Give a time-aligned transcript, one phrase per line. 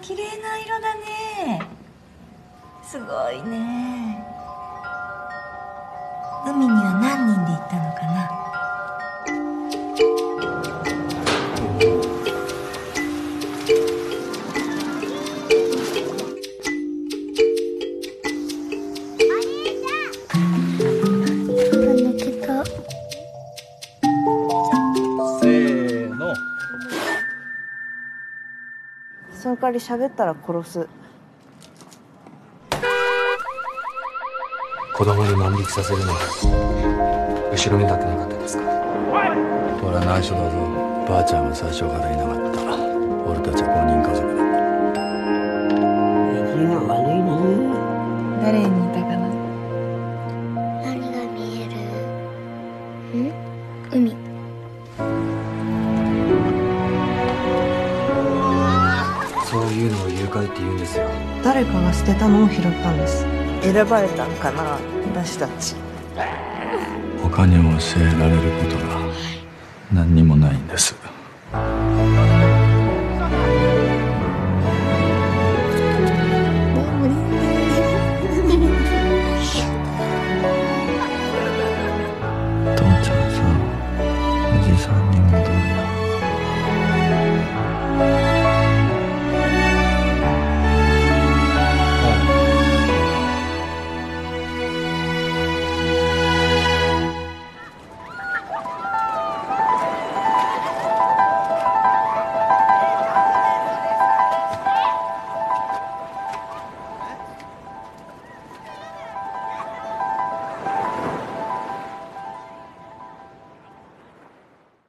[0.00, 1.68] 綺麗な色だね。
[2.82, 4.24] すごいね。
[6.46, 6.70] 海に
[29.36, 30.88] その代わり喋ったら殺す。
[34.96, 36.18] 子供に万引きさせるのは
[37.52, 38.64] 後ろめたくなかったですか？
[38.64, 40.56] これは内緒だぞ。
[41.06, 42.60] ばあちゃんは最初からいなかった。
[43.30, 44.34] 俺たちは5人家族だ
[48.42, 49.28] 誰に似たかな？
[50.82, 53.20] 何が見える？
[53.20, 53.30] ん？
[53.92, 54.16] 海
[59.88, 61.08] うのを誘拐って言うんですよ。
[61.42, 63.26] 誰かが捨てたのを拾ったんです。
[63.62, 64.78] 選ばれたんかな
[65.12, 65.74] 私たち。
[67.22, 69.00] 他にも教えられることが
[69.92, 70.94] 何にもないんです。
[82.76, 83.42] 父ちゃんさ
[84.50, 85.25] おじさんにも